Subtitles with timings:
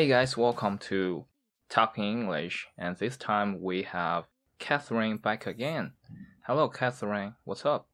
[0.00, 1.26] Hey guys, welcome to
[1.68, 4.24] Talking English, and this time we have
[4.58, 5.92] Catherine back again.
[6.46, 7.34] Hello, Catherine.
[7.44, 7.86] What's up?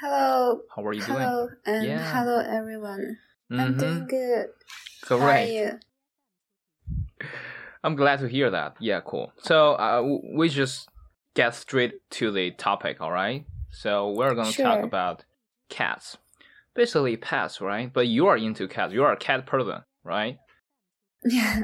[0.00, 0.62] Hello.
[0.74, 1.56] How are you hello, doing?
[1.66, 2.02] and Yeah.
[2.02, 3.18] hello everyone.
[3.50, 4.08] I'm doing Mhm.
[4.08, 4.46] good.
[5.06, 5.50] How are Correct.
[5.50, 5.80] you?
[7.84, 8.76] I'm glad to hear that.
[8.80, 9.34] Yeah, cool.
[9.36, 10.88] So uh, we just
[11.34, 13.44] get straight to the topic, all right?
[13.70, 15.26] So we're gonna talk about
[15.68, 16.16] cats,
[16.74, 17.92] basically pets, right?
[17.92, 18.94] But you are into cats.
[18.94, 20.38] You are a cat person, right?
[21.24, 21.62] Yeah.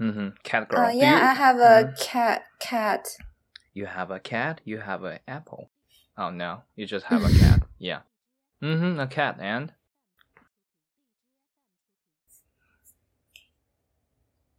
[0.00, 0.28] Mm-hmm.
[0.42, 0.86] Cat girl.
[0.86, 2.00] Uh, yeah, you- I have a Mhm.
[2.00, 2.44] cat.
[2.60, 3.08] Cat.
[3.72, 4.60] You have a cat.
[4.64, 5.70] You have an apple.
[6.18, 7.62] Oh no, you just have a cat.
[7.78, 8.00] Yeah.
[8.62, 8.98] Mm-hmm.
[9.00, 9.72] A cat and.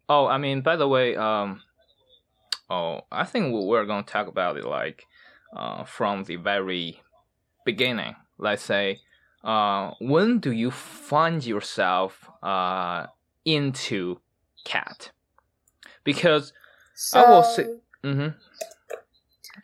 [0.10, 1.62] Oh, I mean, by the way, um,
[2.70, 5.06] oh, I think we- we're gonna talk about it like,
[5.56, 7.02] uh, from the very
[7.66, 8.16] beginning.
[8.38, 9.00] Let's say,
[9.44, 13.08] uh, when do you find yourself uh
[13.48, 14.20] into
[14.66, 15.12] cat?
[16.04, 16.52] Because
[16.94, 18.38] So, I will say- mm-hmm.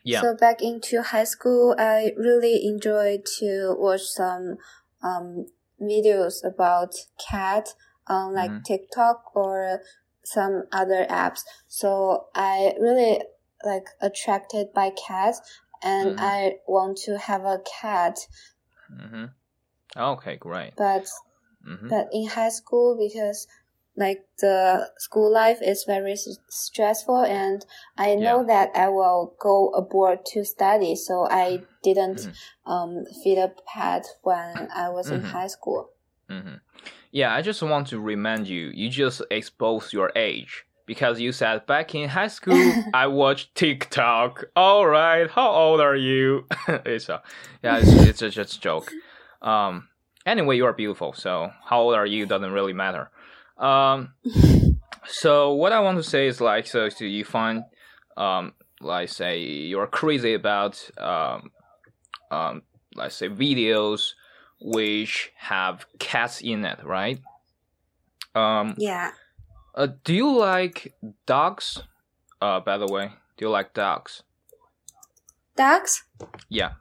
[0.03, 0.21] Yeah.
[0.21, 4.57] so back into high school, I really enjoyed to watch some
[5.01, 5.47] um,
[5.81, 7.75] videos about cat
[8.07, 8.63] on like Mhm.
[8.63, 9.81] TikTok or
[10.23, 11.41] some other apps.
[11.67, 13.21] So I really
[13.65, 15.41] like attracted by cats,
[15.81, 16.19] and Mhm.
[16.19, 18.17] I want to have a cat.
[18.91, 19.25] Mm-hmm.
[19.97, 20.75] Okay, great.
[20.77, 21.07] But
[21.67, 21.87] Mm-hmm.
[21.89, 23.47] but in high school because
[23.95, 27.65] like the school life is very s- stressful and
[27.97, 28.47] i know Yeah.
[28.47, 32.33] that i will go abroad to study so i didn't Mhm.
[32.65, 35.31] um feed a pet when i was in Mhm.
[35.31, 35.89] high school
[36.29, 36.55] Mm-hmm.
[37.11, 41.65] Yeah, I just want to remind you, you just expose your age because you said
[41.67, 44.45] back in high school I watched TikTok.
[44.55, 46.47] All right, how old are you?
[46.85, 47.21] it's a,
[47.61, 48.91] yeah, it's, it's a, just a joke.
[49.41, 49.89] Um,
[50.25, 53.11] anyway, you are beautiful, so how old are you doesn't really matter.
[53.57, 54.13] Um,
[55.05, 57.63] so what I want to say is like, so, so you find,
[58.17, 61.51] um, like say you're crazy about, um,
[62.31, 62.61] um,
[62.95, 64.13] let's say videos
[64.59, 67.19] which have cats in it, right?
[68.35, 69.11] Um, yeah
[69.75, 70.93] uh, do you like
[71.25, 71.83] dogs?
[72.41, 74.23] Uh, by the way, do you like dogs?
[75.55, 76.03] dogs
[76.49, 76.73] Yeah,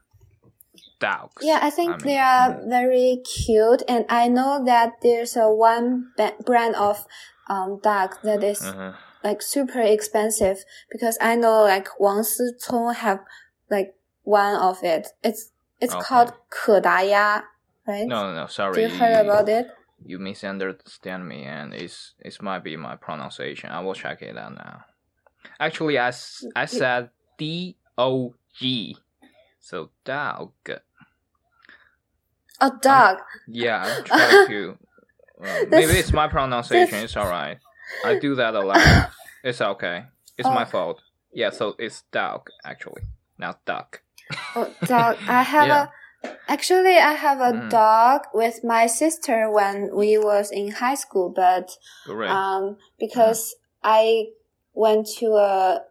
[1.02, 1.42] dogs.
[1.42, 2.68] Yeah, I think I mean, they are yeah.
[2.68, 6.12] very cute, and I know that there's a one
[6.46, 7.06] brand of
[7.48, 8.92] um dog that is uh -huh.
[9.26, 10.58] like super expensive
[10.92, 13.20] because I know like Wang Sicong have
[13.70, 15.14] like one of it.
[15.22, 16.04] It's it's okay.
[16.06, 17.42] called Kedaya,
[17.86, 18.06] right?
[18.06, 18.74] No, no, no, sorry.
[18.74, 19.66] Do you heard about it?
[20.04, 23.70] You misunderstand me, and it's it might be my pronunciation.
[23.70, 24.84] I will check it out now.
[25.58, 26.12] Actually, I,
[26.56, 28.96] I said D O G,
[29.60, 30.52] so dog.
[32.62, 33.18] A dog.
[33.48, 34.78] Yeah, I try to.
[35.36, 36.98] Well, maybe it's my pronunciation.
[36.98, 37.58] It's alright.
[38.04, 39.10] I do that a lot.
[39.44, 40.04] It's okay.
[40.38, 40.70] It's my Oh.
[40.70, 41.02] fault.
[41.34, 43.02] Yeah, so it's dog actually,
[43.38, 44.02] not duck.
[44.54, 45.16] Oh, dog.
[45.26, 45.82] I have Yeah.
[45.82, 46.30] a.
[46.46, 47.70] Actually, I have a Mhm.
[47.70, 51.76] dog with my sister when we was in high school, but
[52.30, 54.28] um, because I
[54.74, 55.82] went to a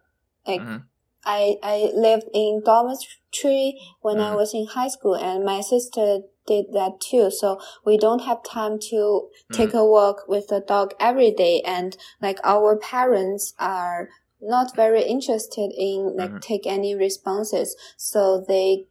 [0.47, 0.83] like Mhm.
[1.25, 4.35] I I lived in dormitory when I Mhm.
[4.35, 7.29] was in high school, and my sister did that too.
[7.31, 11.95] So we don't have time to take a walk with the dog every day, and
[12.21, 14.09] like our parents are
[14.41, 16.41] not very interested in like Mhm.
[16.41, 18.87] take any responses, so they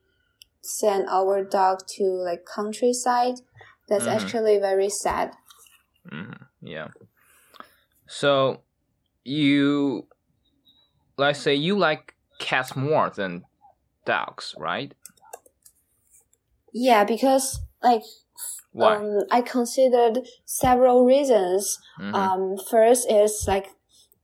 [0.62, 3.41] send our dog to like countryside.
[3.88, 4.17] That's Mhm.
[4.17, 5.34] actually very sad.
[6.09, 6.32] hmm
[6.62, 6.88] Yeah.
[8.06, 8.62] So,
[9.25, 10.09] you,
[11.17, 13.44] let's say you like cats more than
[14.05, 14.94] dogs, right?
[16.72, 18.02] Yeah, because like
[18.72, 18.96] Why?
[18.96, 21.78] um, I considered several reasons.
[21.99, 22.14] Mhm.
[22.14, 23.69] Um, first is like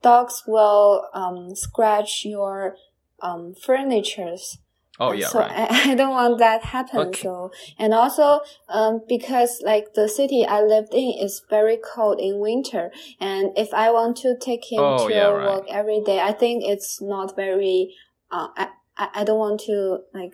[0.01, 2.75] dogs will um, scratch your
[3.21, 4.59] um, furnitures.
[4.99, 5.51] oh yeah, so right.
[5.69, 6.99] I, I don't want that happen.
[7.09, 7.21] Okay.
[7.21, 12.39] So and also um, because like the city I lived in is very cold in
[12.39, 15.45] winter, and if I want to take him Oh, to yeah, right.
[15.45, 17.93] work every day, I think it's not very.
[18.31, 18.67] Uh, I,
[18.97, 20.33] I I don't want to like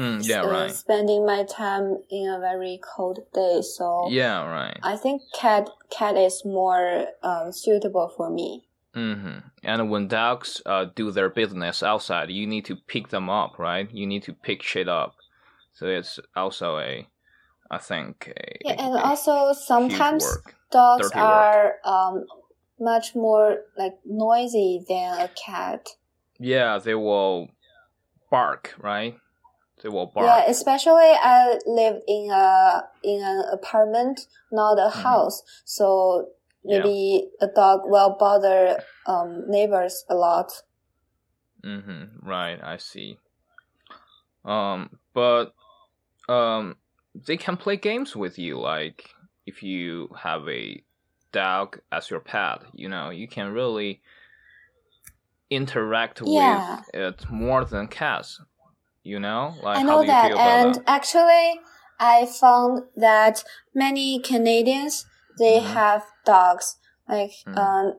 [0.00, 0.70] Mm, yeah, right.
[0.70, 3.60] spending my time in a very cold day.
[3.60, 4.78] So Yeah, right.
[4.82, 8.64] I think cat cat is more um, suitable for me.
[8.94, 13.58] hmm And when dogs uh, do their business outside, you need to pick them up,
[13.58, 13.90] right?
[13.92, 15.16] You need to pick shit up.
[15.74, 17.06] So it's also a,
[17.70, 20.24] I think, a, Yeah, and a also sometimes
[20.72, 22.24] dogs dirty are um
[22.78, 25.88] much more like noisy than a cat.
[26.38, 27.48] Yeah, they will
[28.30, 29.14] bark, right?
[29.82, 30.26] They will bark.
[30.26, 35.42] Yeah, especially I lived in a in an apartment, not a house.
[35.64, 36.28] So
[36.64, 40.52] maybe a dog will bother um, neighbors a lot.
[41.64, 42.28] Mm-hmm.
[42.28, 43.18] Right, I see.
[44.44, 45.54] Um, but
[46.28, 46.76] um,
[47.14, 48.58] they can play games with you.
[48.58, 49.10] Like
[49.46, 50.82] if you have a
[51.32, 54.00] dog as your pet, you know, you can really
[55.50, 56.76] interact Yeah.
[56.76, 58.40] with it more than cats.
[59.10, 60.84] You know, like I know that, and that?
[60.86, 61.60] actually,
[61.98, 63.42] I found that
[63.74, 65.04] many Canadians
[65.36, 65.72] they Mhm.
[65.78, 66.76] have dogs,
[67.08, 67.58] like Mhm.
[67.58, 67.98] um,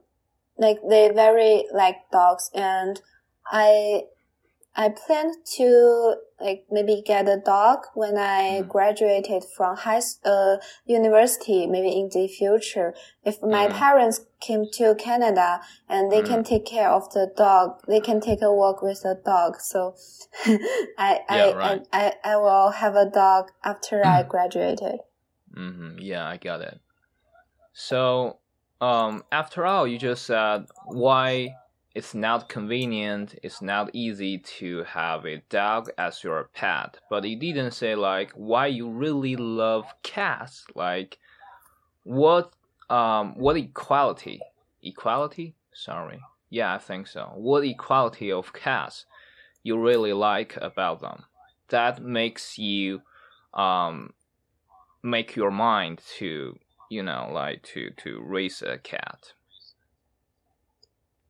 [0.57, 3.01] like they very like dogs, and
[3.45, 4.05] I
[4.75, 8.69] I plan to like maybe get a dog when I Mhm.
[8.69, 12.93] graduated from high uh university, maybe in the future.
[13.23, 13.73] If my Mhm.
[13.73, 18.41] parents came to Canada and they can take care of the dog, they can take
[18.41, 19.59] a walk with the dog.
[19.59, 19.95] So
[20.97, 21.87] I I, Yeah, right.
[21.91, 24.99] I, I I will have a dog after I graduated.
[25.55, 25.99] Mm-hmm.
[25.99, 26.79] Yeah, I got it.
[27.73, 28.39] So,
[28.79, 31.55] um, after all, you just said why
[31.93, 37.37] it's not convenient, it's not easy to have a dog as your pet, but you
[37.37, 40.65] didn't say like why you really love cats.
[40.75, 41.19] Like,
[42.03, 42.53] what,
[42.89, 44.39] um, what equality?
[44.81, 45.55] Equality?
[45.73, 46.19] Sorry.
[46.49, 47.31] Yeah, I think so.
[47.35, 49.05] What equality of cats
[49.63, 51.23] you really like about them?
[51.69, 53.01] That makes you,
[53.53, 54.13] um,
[55.03, 56.57] make your mind to
[56.89, 59.33] you know like to to raise a cat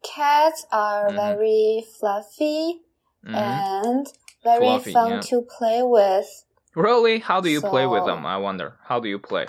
[0.04, 1.16] Cats are Mhm.
[1.16, 2.82] very fluffy
[3.26, 3.36] Mhm.
[3.36, 4.08] and
[4.44, 5.20] very Fluffy, fun yeah.
[5.22, 6.28] to play with.
[6.74, 9.46] really how do you play with them i wonder how do you play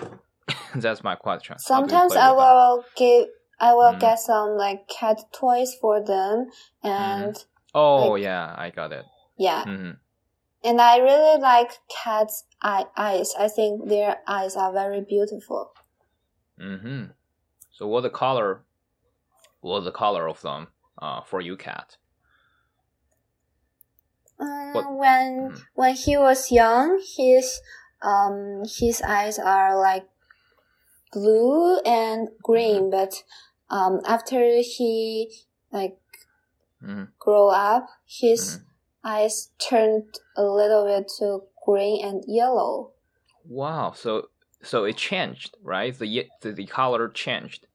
[0.75, 3.27] that's my question How do you Sometimes I will give
[3.61, 3.99] I will Mhm.
[3.99, 6.51] get some like cat toys for them
[6.83, 7.33] and
[7.73, 9.05] oh like- yeah i got it
[9.37, 9.63] yeah.
[9.63, 9.91] hmm
[10.65, 13.33] And I really like cats' eye eyes.
[13.37, 15.71] I think their eyes are very beautiful.
[16.57, 17.05] hmm
[17.71, 18.63] so what the color
[19.63, 20.67] what the color of them
[21.01, 21.97] uh for you cat
[24.39, 25.61] Um, What- when Mhm.
[25.75, 27.61] when he was young, his
[28.01, 30.07] um his eyes are like
[31.11, 33.23] blue and green, but
[33.69, 35.31] um after he
[35.71, 35.97] like
[36.81, 38.65] hmm grow up, his Mhm.
[39.03, 42.91] eyes turned a little bit to green and yellow.
[43.45, 44.29] wow so
[44.61, 47.67] so it changed right the the, the color changed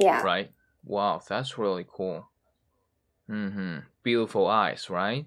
[0.00, 0.22] Yeah.
[0.24, 0.50] right
[0.84, 2.28] wow that's really cool
[3.28, 5.26] hmm beautiful eyes right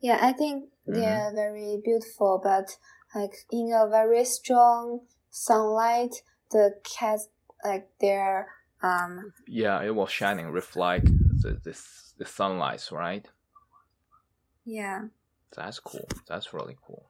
[0.00, 0.94] Yeah, I think Mhm.
[0.94, 2.76] they're very beautiful, but
[3.14, 7.28] like in a very strong sunlight, the cats
[7.64, 8.48] like their
[8.82, 13.28] um Yeah, it was shining, reflect the this the sunlight, right?
[14.64, 15.08] yeah.
[15.56, 16.08] That's cool.
[16.26, 17.09] That's really cool.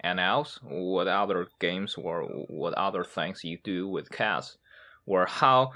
[0.00, 4.58] And else, what other games or what other things you do with cats,
[5.06, 5.72] or how,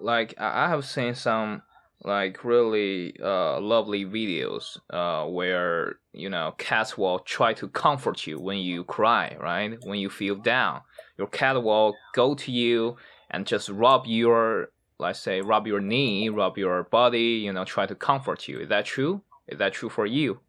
[0.00, 1.62] like I have seen some
[2.04, 8.38] like really uh lovely videos uh where you know cats will try to comfort you
[8.38, 9.78] when you cry, right?
[9.84, 10.82] When you feel down,
[11.18, 12.96] your cat will go to you
[13.30, 17.86] and just rub your let's say rub your knee, rub your body, you know, try
[17.86, 18.60] to comfort you.
[18.60, 19.22] Is that true?
[19.48, 20.40] Is that true for you?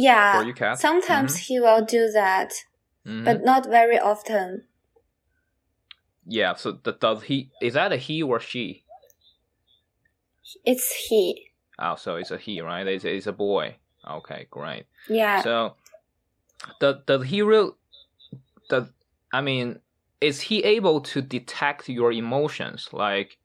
[0.00, 0.40] Yeah.
[0.40, 0.78] For you, cat?
[0.78, 2.52] Sometimes he will do that,
[3.04, 3.24] Mhm.
[3.24, 4.64] but not very often.
[6.30, 6.54] yeah.
[6.54, 7.50] So th- does he?
[7.60, 8.84] Is that a he or she?
[10.64, 11.50] It's he.
[11.78, 12.86] Oh, so it's a he, right?
[12.86, 13.76] It's, it's a boy.
[14.08, 14.84] Okay, great.
[15.08, 15.42] Yeah.
[15.42, 15.74] So,
[16.80, 17.76] does does he real?
[18.68, 18.86] Does
[19.32, 19.80] I mean,
[20.20, 22.88] is he able to detect your emotions?
[22.92, 23.38] Like,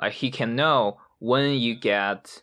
[0.00, 2.42] like he can know when you get,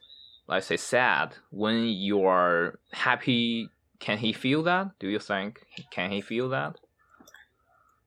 [0.49, 3.69] let's say, sad, when you are happy.
[3.99, 4.97] Can he feel that?
[4.99, 5.61] Do you think?
[5.91, 6.77] Can he feel that?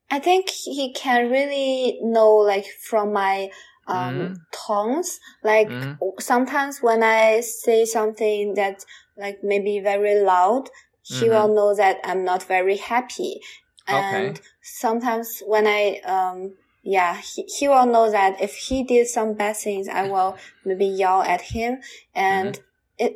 [0.09, 3.49] I think he can really know like from my
[3.87, 4.35] um Mhm.
[4.51, 5.19] tones.
[5.43, 5.97] Like Mhm.
[6.19, 8.85] sometimes when I say something that
[9.17, 10.69] like maybe very loud,
[11.03, 11.29] he Mhm.
[11.29, 13.41] will know that I'm not very happy.
[13.89, 14.27] Okay.
[14.27, 19.33] And sometimes when I um yeah, he, he will know that if he did some
[19.33, 21.81] bad things, I will maybe yell at him
[22.13, 22.61] and Mm-hmm.
[22.97, 23.15] it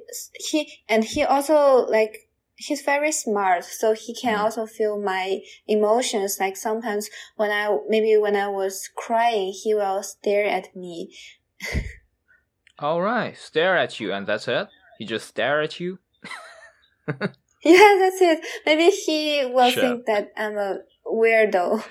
[0.50, 4.42] he and he also like he's very smart so he can Mhm.
[4.42, 10.02] also feel my emotions like sometimes when i maybe when i was crying he will
[10.02, 11.14] stare at me
[12.80, 14.68] All right, stare at you, and that's it.
[14.98, 16.00] He just stare at you.
[17.64, 19.82] yeah that's it maybe he will Sure.
[19.82, 21.84] think that i'm a weirdo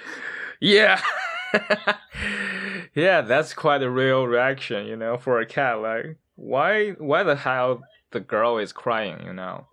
[0.61, 1.01] Yeah.
[2.95, 5.81] yeah, that's quite a real reaction, you know, for a cat.
[5.81, 9.67] Like, why, why the hell the girl is crying, you know?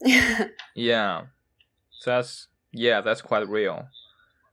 [0.76, 1.22] Yeah,
[2.00, 3.86] so that's yeah, that's quite real.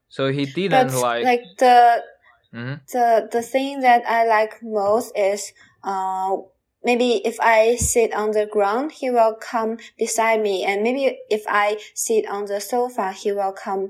[0.08, 2.04] So he didn't but like, like the
[2.54, 2.80] Mhm.
[2.92, 5.52] the the thing that I like most is
[5.84, 6.38] uh
[6.84, 11.44] maybe if I sit on the ground, he will come beside me, and maybe if
[11.48, 13.90] I sit on the sofa, he will come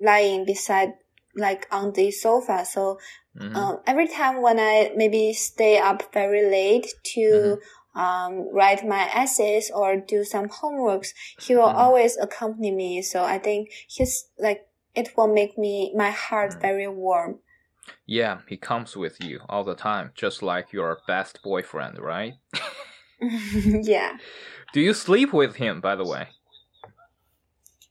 [0.00, 0.94] lying beside
[1.36, 2.64] like on the sofa.
[2.64, 2.98] So
[3.36, 3.56] Mhm.
[3.56, 7.58] um, every time when I maybe stay up very late to
[7.94, 11.08] um, write my essays or do some homeworks,
[11.38, 11.74] he will Mhm.
[11.84, 13.02] always accompany me.
[13.02, 16.60] So I think he's like it will make me my heart Mm.
[16.60, 17.40] very warm.
[18.06, 22.34] yeah, he comes with you all the time, just like your best boyfriend, right?
[23.20, 24.16] yeah.
[24.72, 26.28] Do you sleep with him, by the way?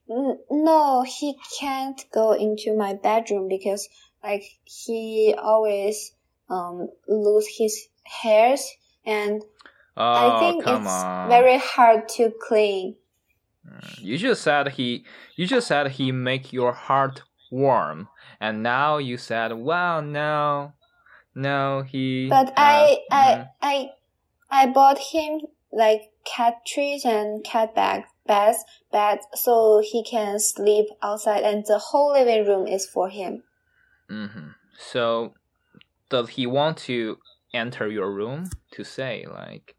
[0.09, 3.87] No, he can't go into my bedroom because
[4.23, 6.13] like he always
[6.49, 8.67] um lose his hairs
[9.05, 9.43] and
[10.01, 11.27] Oh, I think it's on.
[11.29, 12.95] very hard to clean.
[13.67, 15.05] Mm, You just said he.
[15.35, 18.07] You just said he make your heart warm,
[18.39, 20.73] and now you said, "Wow, no,
[21.35, 23.49] no, he." But uh, I I mhm.
[23.61, 23.89] I
[24.49, 28.59] I bought him like cat trees and cat bag beds
[28.91, 33.43] beds so he can sleep outside and the whole living room is for him.
[34.09, 34.53] Mhm.
[34.91, 35.33] So,
[36.09, 37.17] does he want to
[37.53, 39.75] enter your room to say like,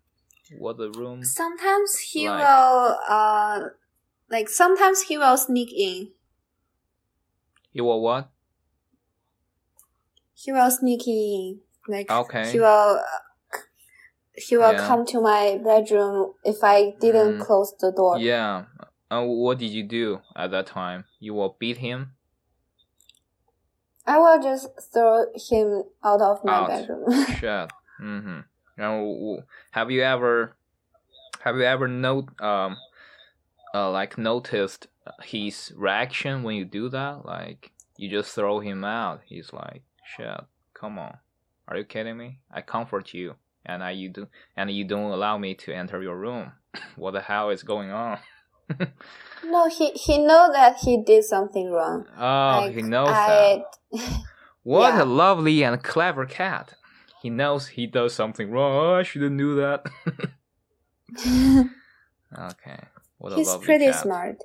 [0.58, 1.22] what the room?
[1.24, 3.58] Sometimes he Like- will uh
[4.34, 6.10] like sometimes he will sneak in.
[7.72, 8.28] He will what?
[10.34, 11.60] He will sneak in.
[11.88, 12.50] Like Okay.
[12.52, 13.00] he will
[14.40, 14.86] he will Yeah.
[14.86, 17.46] come to my bedroom if I didn't Mm.
[17.46, 18.18] close the door.
[18.18, 18.64] Yeah.
[19.10, 21.04] Uh, what did you do at that time?
[21.18, 22.14] You will beat him.
[24.06, 26.68] I will just throw him out of my Out.
[26.68, 27.04] bedroom.
[27.38, 27.70] Shit.
[28.00, 28.40] Mm-hmm.
[28.78, 29.42] Now, w-
[29.72, 30.56] have you ever,
[31.40, 32.76] have you ever note, um,
[33.74, 34.86] uh, like noticed
[35.22, 37.24] his reaction when you do that?
[37.26, 39.20] Like you just throw him out.
[39.26, 40.40] He's like, "Shit,
[40.72, 41.18] come on,
[41.68, 42.40] are you kidding me?
[42.50, 43.34] I comfort you,
[43.66, 46.52] and I you do, and you don't allow me to enter your room.
[46.96, 48.18] what the hell is going on?"
[49.44, 52.06] no, he he know that he did something wrong.
[52.16, 53.62] oh, Like, he knows that.
[54.62, 55.02] What yeah.
[55.02, 56.74] a lovely and clever cat.
[57.22, 58.72] He knows he does something wrong.
[58.76, 59.86] Oh, I shouldn't do that.
[62.38, 62.80] okay.
[63.18, 64.02] What a He's pretty cat.
[64.02, 64.36] smart.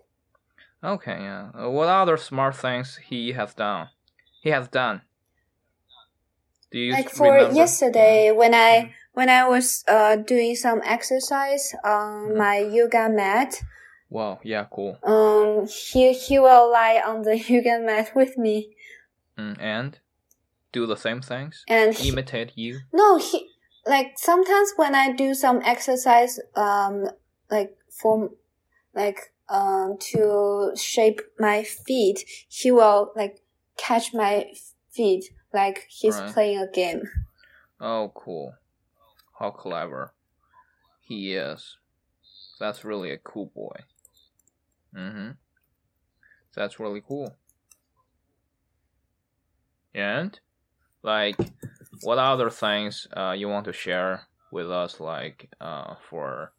[0.83, 1.49] Okay, yeah.
[1.53, 3.89] Uh, what other smart things he has done?
[4.41, 5.01] He has done.
[6.71, 7.55] Do you like for remember?
[7.55, 8.53] yesterday when.
[8.53, 12.37] I when I was uh doing some exercise on Mhm.
[12.37, 13.61] my yoga mat,
[14.09, 14.97] Wow, yeah, cool.
[15.03, 18.75] um he he will lie on the yoga mat with me
[19.37, 19.99] Mm, and
[20.71, 21.63] do the same things.
[21.67, 22.81] and he, Imitate you.
[22.93, 23.49] no he
[23.85, 27.07] like sometimes when I do some exercise um
[27.51, 28.31] like for
[28.93, 29.19] like
[29.49, 33.41] um to shape my feet, he will like
[33.77, 34.51] catch my
[34.91, 36.33] feet like he's Right.
[36.33, 37.03] playing a game.
[37.79, 38.55] Oh, cool.
[39.39, 40.13] How clever
[41.01, 41.77] he is.
[42.59, 43.75] That's really a cool boy.
[44.95, 45.31] Mm-hmm.
[46.55, 47.35] That's really cool.
[49.93, 50.39] And,
[51.03, 51.37] like,
[52.01, 56.53] what other things uh, you want to share with us, like, uh, for,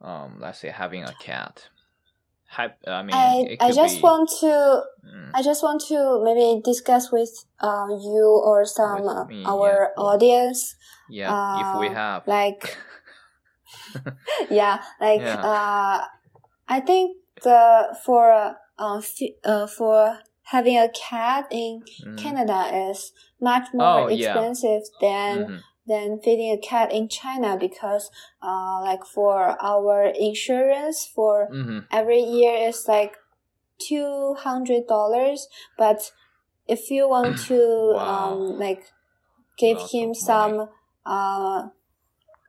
[0.00, 1.68] um, let's say, having a cat?
[2.56, 6.60] Hy- I mean, I I just be- want to Mm, I just want to maybe
[6.64, 10.76] discuss with uh, you or some uh, me, our yeah, audience,
[11.08, 12.26] yeah, if we uh, have.
[12.26, 12.76] like
[14.50, 15.40] yeah, like Yeah.
[15.42, 16.04] uh,
[16.68, 22.16] I think the for uh, uh for having a cat in Mhm.
[22.16, 24.34] Canada is much more Oh, yeah.
[24.34, 25.62] expensive than Mhm.
[25.86, 28.10] Than feeding a cat in China because
[28.42, 31.86] uh like for our insurance for Mhm.
[31.90, 33.16] every year is like
[33.78, 36.10] two hundred dollars but
[36.66, 37.60] if you want to
[37.94, 38.08] Wow.
[38.12, 38.82] um like
[39.58, 40.68] give Lots him some
[41.04, 41.68] uh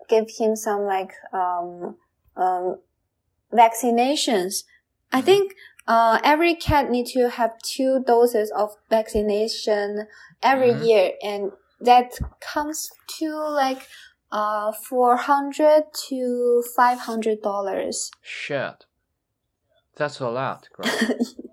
[0.10, 1.98] give him some like um
[2.36, 2.79] um
[3.53, 4.63] vaccinations
[5.12, 5.25] i Mhm.
[5.25, 5.53] think
[5.88, 10.08] uh every cat need to have two doses of vaccination
[10.41, 10.84] every Mhm.
[10.88, 13.88] year and that comes to like
[14.31, 18.86] uh 400 to 500 dollars Shit.
[19.96, 20.69] That's a lot.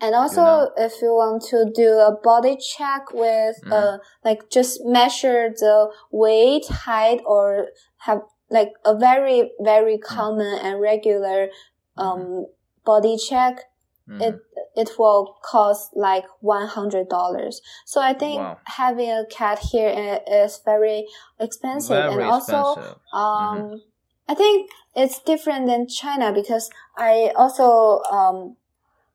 [0.00, 0.70] And also, know?
[0.76, 3.72] if you want to do a body check with, Mhm.
[3.72, 10.02] uh, like just measure the weight, height, or have like a very, very Mm.
[10.02, 11.48] common and regular,
[11.96, 12.46] um,
[12.84, 13.64] body check,
[14.06, 14.40] It,
[14.76, 17.54] it will cost like $100.
[17.86, 18.58] So I think Wow.
[18.66, 21.06] having a cat here is very
[21.40, 21.96] expensive.
[21.96, 23.00] Very and also, expensive.
[23.12, 23.82] um,
[24.28, 28.56] I think it's different than China because I also um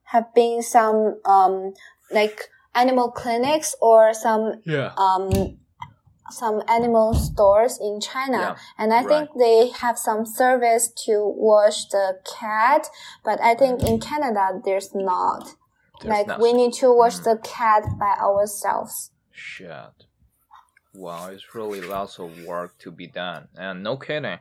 [0.04, 1.74] have been some um
[2.12, 4.92] like animal clinics or some Yeah.
[4.98, 5.58] um
[6.32, 11.86] some animal stores in China Yeah, and I think they have some service to wash
[11.86, 12.88] the cat
[13.24, 15.56] but I think in Canada there's not
[16.02, 17.24] There's like not- we need to wash Mm.
[17.24, 20.06] the cat by ourselves Shit.
[20.94, 23.48] Wow, it's really lots of work to be done.
[23.58, 24.40] And no kidding.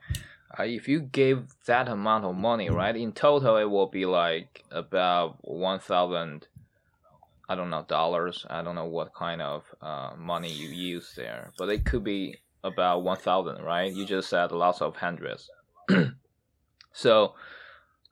[0.58, 4.64] Uh, if you gave that amount of money, right, in total it will be like
[4.70, 6.48] about 1,000,
[7.48, 8.44] I don't know, dollars.
[8.50, 11.52] I don't know what kind of uh, money you use there.
[11.56, 13.92] But it could be about 1,000, right?
[13.92, 15.48] You just said lots of hundreds.
[16.92, 17.34] so,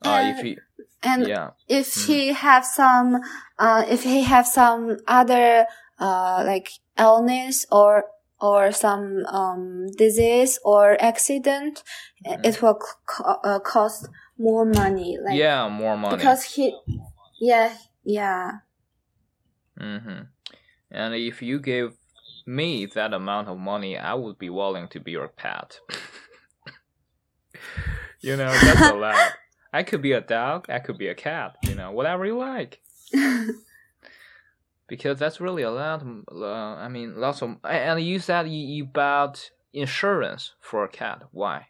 [0.03, 0.57] uh, if Uh, you,
[1.03, 1.51] and yeah.
[1.69, 2.07] if Mm.
[2.07, 3.21] he have some
[3.59, 5.67] uh if he have some other
[5.99, 8.05] uh like illness or
[8.41, 11.83] or some um disease or accident
[12.27, 12.45] Mhm.
[12.45, 16.17] it will co- uh, cost more money like yeah, more money.
[16.17, 16.77] because he
[17.41, 17.73] yeah
[18.05, 18.51] yeah
[19.81, 20.23] Mm-hmm.
[20.91, 21.93] And if you gave
[22.47, 25.79] me that amount of money, I would be willing to be your pet.
[28.21, 29.33] you know, that's allowed.
[29.73, 32.81] I could be a dog, I could be a cat, you know, whatever you like.
[34.89, 36.03] Because that's really allowed.
[36.03, 37.57] m- Uh, I mean, lots of.
[37.65, 41.23] And you said you, you bought insurance for a cat.
[41.33, 41.69] Why?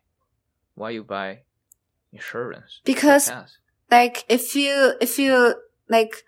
[0.74, 1.40] Why you buy
[2.12, 2.80] insurance?
[2.84, 3.32] Because
[3.90, 5.54] like if you if you
[5.88, 6.24] like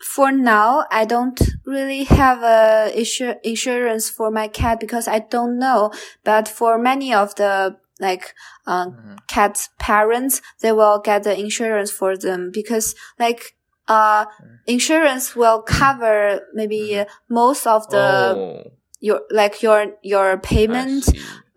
[0.00, 5.58] for now i don't really have a insur- insurance for my cat because i don't
[5.58, 5.90] know.
[6.24, 8.34] But for many of the like
[8.66, 8.90] uh,
[9.26, 13.56] cat parents they will get the insurance for them because like
[13.88, 14.58] uh Mm.
[14.66, 17.06] insurance will cover maybe Mhm.
[17.28, 21.04] most of the oh, your like your your payment.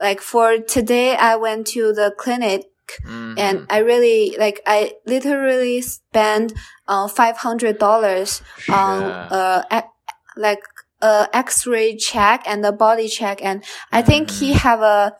[0.02, 2.68] like for today i went to the clinic
[3.06, 3.39] Mhm.
[3.39, 6.54] and I really like I literally spent
[6.88, 9.89] uh five hundred dollars on uh e-
[10.38, 10.63] like
[11.02, 14.58] a X-ray check and a body check, and I think he Mhm.
[14.67, 15.13] have a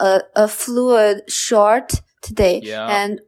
[0.00, 2.86] a a fluid short today, Yeah.
[2.86, 3.20] and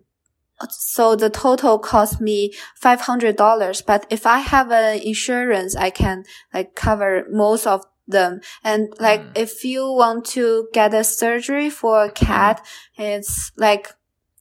[0.71, 3.81] so the total cost me five hundred dollars.
[3.81, 8.41] But if I have an insurance, I can like cover most of them.
[8.65, 9.39] And like Mm.
[9.39, 12.65] if you want to get a surgery for a cat,
[12.97, 13.93] it's like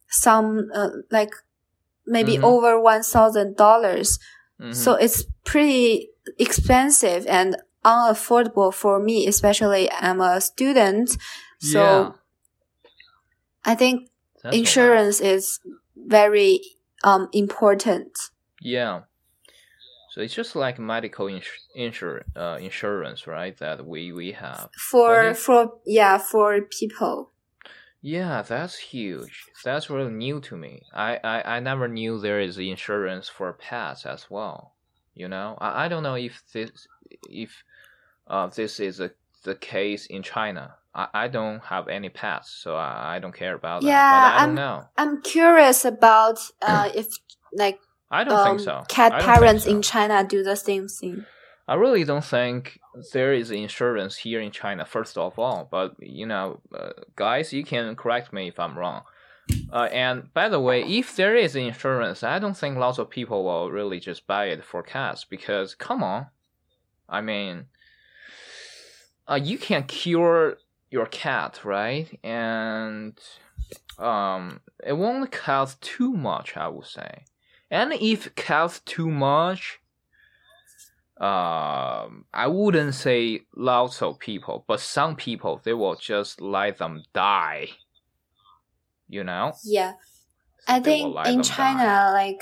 [0.10, 1.34] some uh, like
[2.06, 2.44] maybe Mhm.
[2.44, 4.20] over one thousand dollars.
[4.60, 4.74] Mhm.
[4.74, 11.18] So it's pretty expensive and unaffordable for me, especially I'm a student.
[11.60, 12.12] So Yeah.
[13.66, 14.10] I think
[14.44, 15.60] That's insurance is
[15.96, 16.62] very
[17.04, 18.12] um important.
[18.62, 19.02] Yeah.
[20.18, 23.56] So it's just like medical ins- insur- uh, insurance, right?
[23.60, 24.68] That we we have.
[24.90, 27.30] For for yeah, for people.
[28.02, 29.46] Yeah, that's huge.
[29.64, 30.82] That's really new to me.
[30.92, 34.74] I, I, I never knew there is insurance for pets as well.
[35.14, 36.72] You know, I, I don't know if this
[37.30, 37.64] if
[38.26, 39.12] uh this is a,
[39.44, 40.78] the case in China.
[40.96, 43.88] I, I don't have any pets, so I, I don't care about that.
[43.88, 44.84] Yeah, I don't I'm- know.
[44.98, 47.06] I'm curious about uh if
[47.54, 47.78] like
[48.10, 48.84] I don't um think so.
[48.88, 49.72] cat I don't think parents so.
[49.72, 51.26] in China do the same thing.
[51.68, 52.80] I really don't think
[53.12, 55.68] there is insurance here in China, first of all.
[55.70, 59.02] But, you know, uh, guys, you can correct me if I'm wrong.
[59.72, 63.44] Uh, and by the way, if there is insurance, I don't think lots of people
[63.44, 66.28] will really just buy it for cats because, come on.
[67.10, 67.66] I mean,
[69.28, 70.58] uh, you can cure
[70.90, 72.08] your cat, right?
[72.24, 73.20] And
[74.00, 77.26] um, it won't cost too much, I would say.
[77.70, 79.80] And if costs too much,
[81.20, 87.04] um, I wouldn't say lots of people, but some people they will just let them
[87.14, 87.70] die.
[89.10, 89.94] You know, Yeah.
[90.68, 92.12] I They think in China, die.
[92.14, 92.42] like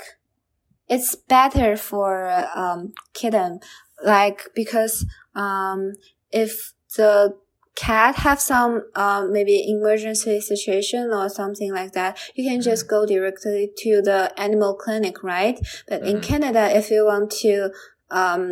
[0.88, 3.60] it's better for um kitten,
[4.04, 5.92] like because um
[6.30, 7.36] if the
[7.76, 13.06] cat have some um maybe emergency situation or something like that, you can just go
[13.06, 15.60] directly to the animal clinic, right?
[15.88, 16.22] But in Mhm.
[16.22, 17.70] Canada, if you want to
[18.10, 18.42] um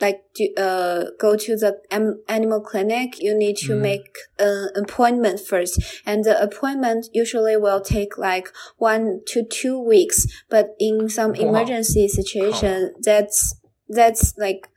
[0.00, 1.72] like do, uh go to the
[2.28, 3.80] animal clinic, you need to Mhm.
[3.80, 4.06] make
[4.38, 10.26] an appointment first, and the appointment usually will take like one to two weeks.
[10.48, 11.46] But in some Wow.
[11.48, 13.38] emergency situation, that's
[13.88, 14.68] that's like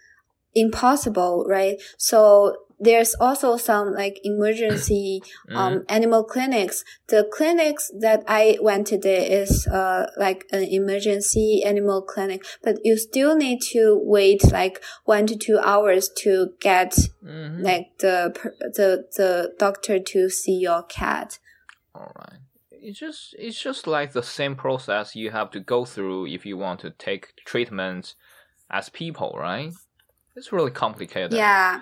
[0.56, 1.78] impossible, right?
[1.98, 5.56] So there's also some like emergency Mhm.
[5.56, 6.84] um animal clinics.
[7.08, 12.98] The clinics that I went today is uh like an emergency animal clinic, but you
[12.98, 16.92] still need to wait like one to two hours to get
[17.24, 17.64] Mhm.
[17.64, 18.34] like the
[18.78, 21.40] the the doctor to see your cat.
[21.94, 22.40] All right.
[22.72, 26.58] It's just it's just like the same process you have to go through if you
[26.58, 28.16] want to take treatments
[28.70, 29.72] as people, right?
[30.36, 31.34] It's really complicated.
[31.34, 31.82] Yeah.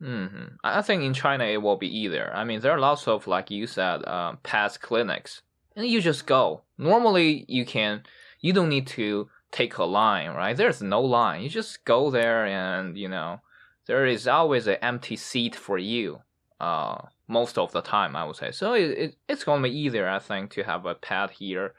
[0.00, 0.26] Hmm
[0.62, 2.34] I think in China it will be either.
[2.34, 5.42] I mean, there are lots of like you said, um, pet clinics,
[5.74, 6.62] and you just go.
[6.78, 8.02] Normally, you can
[8.40, 10.56] you don't need to take a line, right?
[10.56, 11.42] There's no line.
[11.42, 13.40] You just go there, and you know
[13.86, 16.20] there is always an empty seat for you.
[16.60, 18.50] Uh, most of the time, I would say.
[18.50, 21.74] So it, it it's gonna be easier, I think, to have a pet here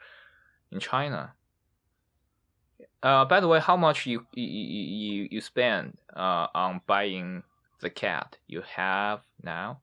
[0.72, 1.34] in China.
[3.02, 7.44] Uh, by the way, how much you you you, you spend uh, on buying
[7.81, 9.79] the cat you have now?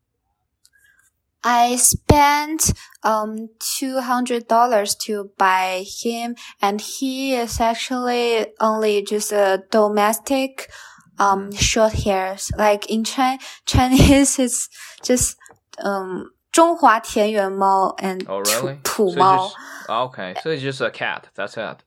[1.43, 9.33] I spent um two hundred dollars to buy him, and he is actually only just
[9.33, 10.71] a domestic
[11.19, 12.51] um short hairs.
[12.59, 14.69] Like in Chi- Chinese, it's
[15.03, 15.37] just
[15.83, 18.81] um 中华田园猫 and Oh, really?
[18.83, 21.29] 土 So 猫 it's just, okay, so it's just a cat.
[21.35, 21.79] That's it.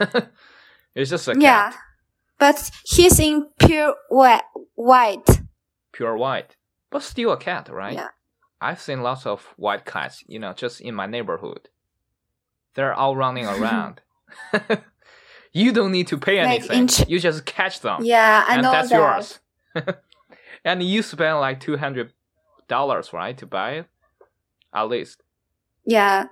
[0.95, 1.41] it's just a cat.
[1.41, 1.73] Yeah,
[2.37, 3.95] but he's in pure
[4.75, 5.34] white.
[5.92, 6.56] Pure white,
[6.90, 7.94] but still a cat, right?
[7.94, 8.08] Yeah.
[8.60, 11.68] I've seen lots of white cats, you know, just in my neighborhood.
[12.74, 14.00] They're all running around.
[15.52, 16.78] you don't need to pay Like anything.
[16.80, 18.04] in Ch- you just catch them.
[18.04, 18.96] Yeah, I and know that's that.
[18.96, 19.38] yours.
[20.64, 22.12] and you spend like two hundred
[22.68, 23.86] dollars, right, to buy it,
[24.74, 25.22] at least.
[25.84, 26.26] Yeah,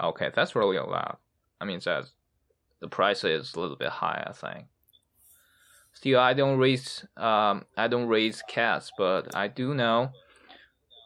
[0.00, 1.18] Okay, that's really a lot.
[1.60, 2.12] I mean, that's
[2.80, 4.66] the price is a little bit high, I think.
[5.98, 10.10] Still, I don't raise um I don't raise cats, but I do know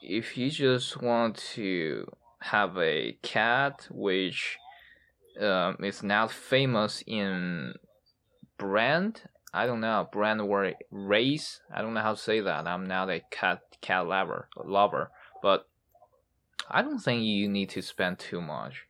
[0.02, 2.06] if you just want to
[2.40, 4.58] have a cat which
[5.40, 7.72] um is not famous in
[8.58, 9.22] brand,
[9.54, 11.62] I don't know brand or race.
[11.74, 12.68] I don't know how to say that.
[12.68, 15.68] I'm not a cat cat lover lover, but
[16.68, 18.84] I don't think you need to spend too much.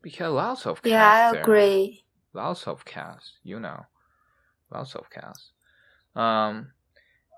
[0.00, 0.90] Because lots of cats.
[0.90, 1.42] yeah, I there.
[1.42, 2.04] agree.
[2.32, 3.84] Lots of cats, you know.
[4.70, 5.50] Lots of cats.
[6.14, 6.72] Um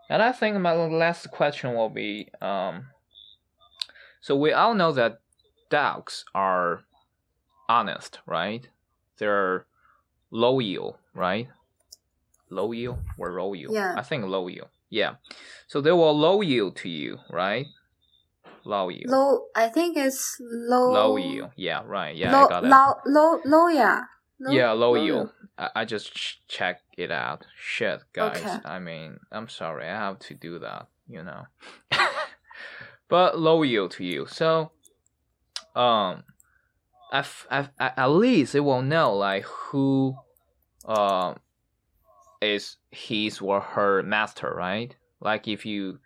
[0.09, 2.87] and I think my last question will be um
[4.21, 5.21] so we all know that
[5.71, 6.83] dogs are
[7.69, 8.69] honest, right?
[9.19, 9.67] They're
[10.31, 11.49] loyal, right?
[12.51, 13.73] Loyal or loyal?
[13.73, 13.95] Yeah.
[13.97, 14.69] I think loyal.
[14.91, 15.17] Yeah.
[15.67, 17.67] So they were loyal to you, right?
[18.65, 19.03] Loyal.
[19.07, 20.93] Low, I think it's low.
[20.93, 21.53] Loyal.
[21.57, 22.15] Yeah, right.
[22.17, 22.71] Yeah, low, I got that.
[22.71, 24.03] low, low, low, yeah.
[24.41, 25.33] Low- yeah, loyal.
[25.59, 27.47] I, I just ch- check it out.
[27.59, 28.39] Shit, guys.
[28.39, 28.59] Okay.
[28.65, 29.87] I mean, I'm sorry.
[29.87, 31.47] I have to do that, you know.
[33.09, 34.27] but loyal to you.
[34.27, 34.73] So,
[35.75, 36.25] um,
[37.13, 40.17] I, f- I, I- at least it will know like who,
[40.85, 41.37] um,
[42.43, 44.95] is his or her master, right?
[45.21, 45.99] Like if you,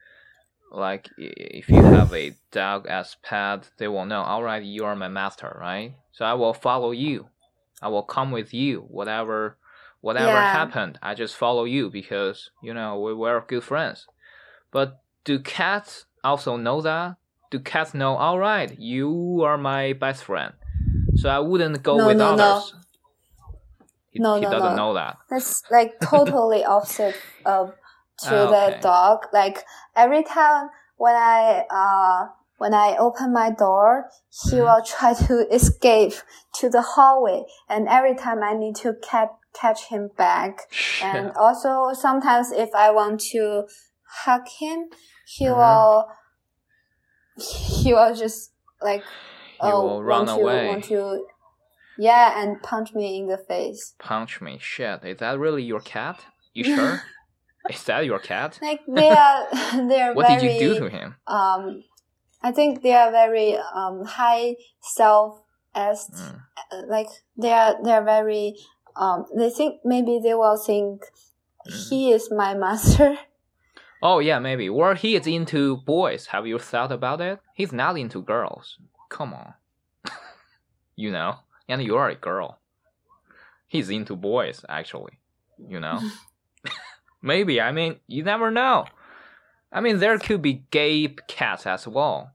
[0.71, 4.23] like if you have a dog as pet, they will know.
[4.23, 5.95] All right, you are my master, right?
[6.13, 7.27] So I will follow you.
[7.83, 8.81] I will come with you.
[8.83, 9.59] Whatever,
[10.01, 10.45] whatever Yeah.
[10.45, 14.07] happened, I just follow you because you know we were good friends.
[14.71, 17.17] But do cats also know that?
[17.51, 18.17] Do cats know?
[18.17, 20.55] All right, you are my best friend,
[21.15, 22.65] so I wouldn't go No, with no, no.
[22.65, 22.75] others.
[24.11, 24.77] He, No, he no, doesn't no.
[24.77, 25.17] know that.
[25.29, 27.15] That's like totally opposite
[27.45, 27.75] of
[28.19, 28.73] to Ah, okay.
[28.73, 29.27] the dog.
[29.33, 29.65] Like
[29.97, 32.29] every time when I uh
[32.61, 34.65] when I open my door, he Mhm.
[34.67, 36.13] will try to escape
[36.59, 40.53] to the hallway, and every time I need to catch catch him back.
[41.03, 43.65] And also sometimes if I want to
[44.25, 44.79] hug him,
[45.25, 45.59] he Uh-huh.
[45.61, 45.95] will
[47.83, 49.05] he will just like
[49.63, 50.67] He oh will run want away.
[50.69, 51.25] want to
[51.97, 53.95] yeah and punch me in the face.
[53.99, 54.59] Punch me.
[54.61, 56.17] Shit, is that really your cat?
[56.53, 57.01] You sure?
[57.69, 58.59] is that your cat?
[58.61, 59.41] Like they are
[59.89, 61.17] they are What very did you do to him?
[61.27, 61.83] um
[62.43, 65.43] I think they are very um high self
[65.75, 66.89] est Mm.
[66.89, 68.57] like they are they are very
[68.97, 71.05] um they think maybe they will think
[71.67, 71.89] Mm.
[71.89, 73.19] he is my master.
[74.03, 74.67] Oh yeah, maybe.
[74.67, 76.29] Or he is into boys.
[76.33, 77.39] Have you thought about it?
[77.53, 78.79] He's not into girls.
[79.11, 79.53] Come on.
[80.97, 81.35] you know,
[81.69, 82.59] and you are a girl.
[83.69, 85.19] He's into boys, actually.
[85.69, 86.01] You know.
[87.23, 87.61] maybe.
[87.61, 88.87] I mean, you never know.
[89.73, 92.33] I mean, there could be gay cats as well.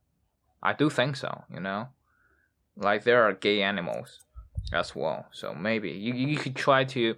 [0.63, 1.43] I do think so.
[1.51, 1.89] You know,
[2.77, 4.19] like there are gay animals
[4.73, 5.27] as well.
[5.31, 7.15] So maybe you you could try to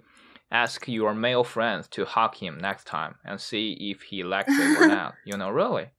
[0.50, 4.76] ask your male friends to hug him next time and see if he likes it
[4.76, 5.16] or not.
[5.24, 5.90] You know, really.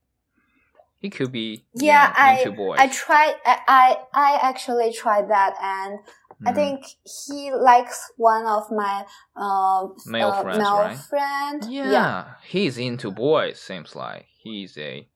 [1.00, 2.46] He could be you Yeah, know, I.
[2.78, 6.00] I tried I I I actually tried that and
[6.46, 6.56] I Mhm.
[6.56, 6.86] think
[7.28, 10.98] he likes one of my uh, Male uh, friends, male right?
[10.98, 11.66] friend.
[11.70, 13.60] Yeah, he's into boys.
[13.62, 15.08] Seems like he's a,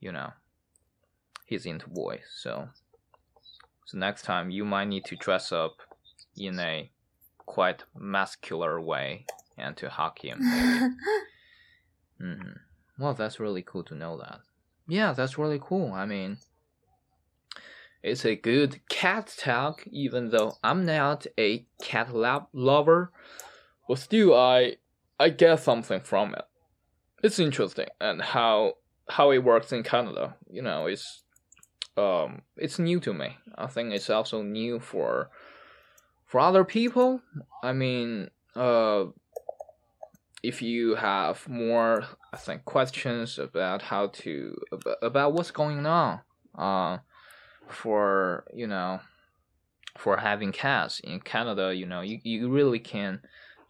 [0.00, 0.32] you know,
[1.46, 2.24] he's into boys.
[2.42, 2.68] So,
[3.86, 5.76] so next time you might need to dress up
[6.36, 6.90] in a
[7.46, 9.24] quite muscular way
[9.56, 10.40] and to hug him.
[12.20, 12.52] mm-hmm.
[12.98, 14.40] Well, that's really cool to know that.
[14.88, 15.92] Yeah, that's really cool.
[15.92, 16.38] I mean,
[18.02, 23.12] it's a good cat talk, even though I'm not a cat lab lover,
[23.88, 24.76] but still, I
[25.18, 26.44] I get something from it.
[27.22, 28.74] It's interesting and how
[29.08, 30.36] how it works in Canada.
[30.50, 31.22] You know, it's
[31.96, 33.38] um it's new to me.
[33.56, 35.30] I think it's also new for
[36.26, 37.22] for other people.
[37.62, 39.06] I mean, uh
[40.42, 46.20] if you have more I think questions about how to about, about what's going on
[46.56, 46.98] uh
[47.68, 49.00] for you know
[49.98, 53.20] for having cats in Canada, you know, you, you really can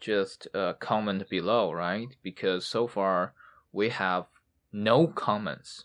[0.00, 2.09] just uh, comment below, right?
[2.22, 3.32] Because so far
[3.72, 4.26] we have
[4.72, 5.85] no comments,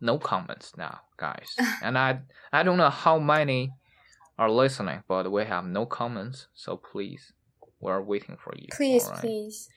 [0.00, 1.56] no comments now, guys.
[1.82, 2.20] and I
[2.52, 3.72] I don't know how many
[4.38, 6.48] are listening, but we have no comments.
[6.54, 7.32] So please,
[7.80, 8.68] we're waiting for you.
[8.72, 9.20] Please, right?
[9.20, 9.68] please.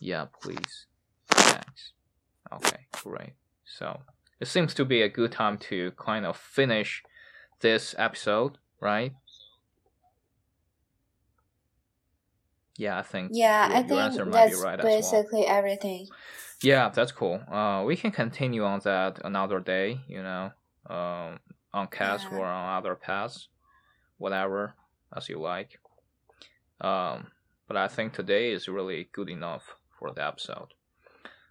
[0.00, 0.86] Yeah, please.
[1.28, 1.92] Thanks.
[2.52, 3.34] Okay, great.
[3.64, 4.00] So
[4.40, 7.02] it seems to be a good time to kind of finish
[7.60, 9.12] this episode, right?
[12.76, 13.32] Yeah, I think.
[13.34, 15.58] Yeah, your, I think that's right basically well.
[15.58, 16.08] everything.
[16.62, 17.40] Yeah, that's cool.
[17.50, 20.00] Uh, we can continue on that another day.
[20.08, 20.50] You know,
[20.88, 21.40] um,
[21.72, 22.38] on cast yeah.
[22.38, 23.48] or on other paths,
[24.18, 24.74] whatever
[25.14, 25.78] as you like.
[26.80, 27.28] Um,
[27.68, 30.74] but I think today is really good enough for the episode.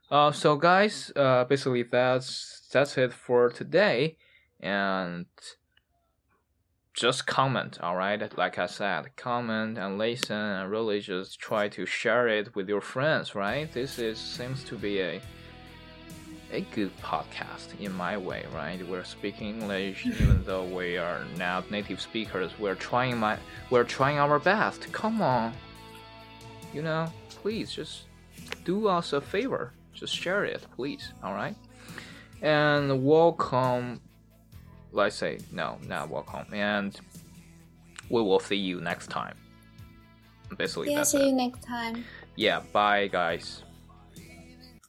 [0.10, 4.17] Uh, so guys, uh, basically that's that's it for today,
[4.60, 5.28] and
[7.00, 8.38] just comment, all right?
[8.38, 12.82] Like I said, comment and listen and really just try to share it with your
[12.82, 13.72] friends, right?
[13.72, 15.22] This is seems to be a
[16.52, 18.86] a good podcast in my way, right?
[18.86, 22.52] We're speaking English even though we are not native speakers.
[22.60, 23.38] We're trying my
[23.70, 24.92] we're trying our best.
[24.92, 25.54] Come on.
[26.74, 28.08] You know, please just
[28.66, 29.72] do us a favor.
[29.94, 31.14] Just share it, please.
[31.24, 31.56] All right?
[32.42, 34.02] And welcome
[34.91, 36.99] let's say no, not welcome, and
[38.10, 39.36] we will see you next time.
[40.58, 41.28] Basically, yeah, see it.
[41.28, 42.04] you next time.
[42.36, 43.63] Yeah, bye, guys.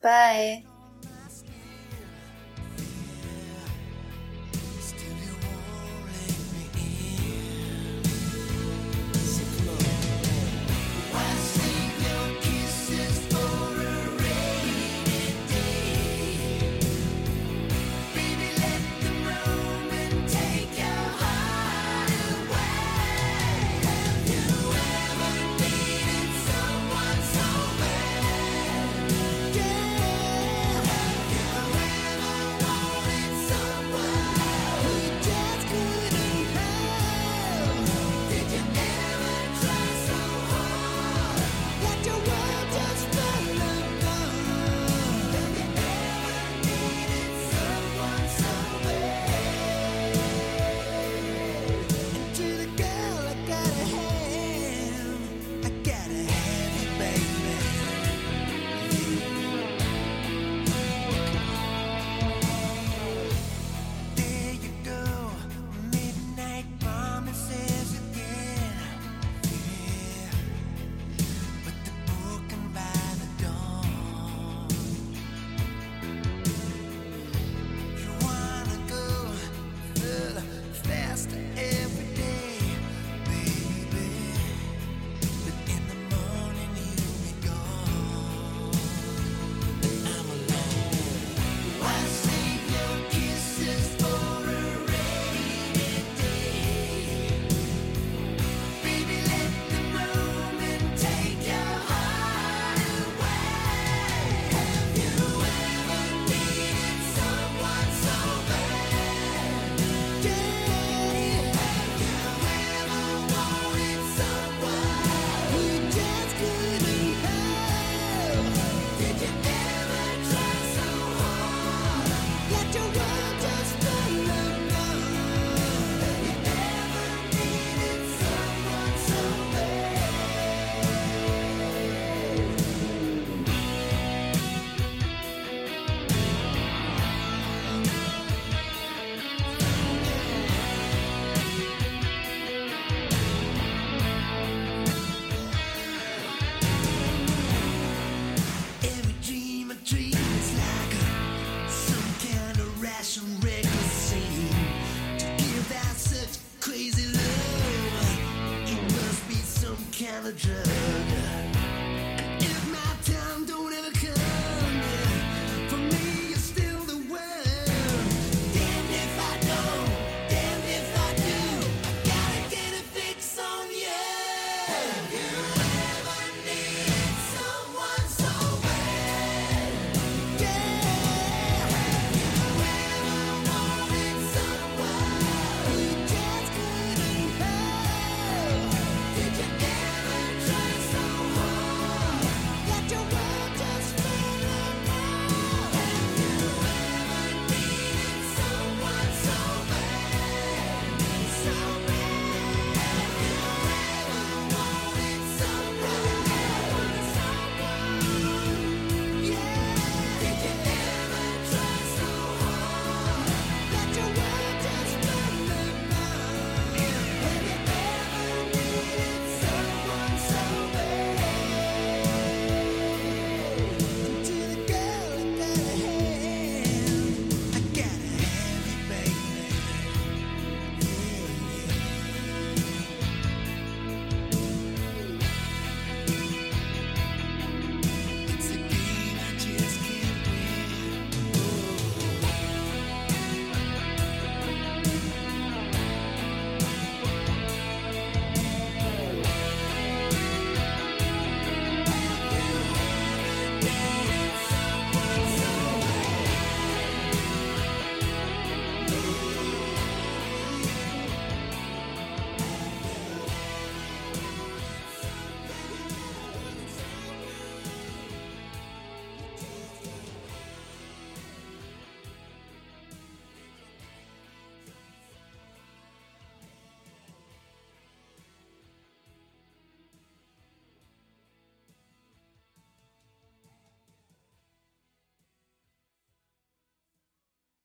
[0.02, 0.64] Bye.